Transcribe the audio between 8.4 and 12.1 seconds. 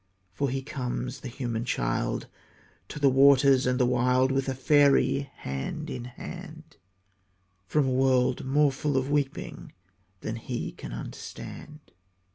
more full of weeping than he can understand.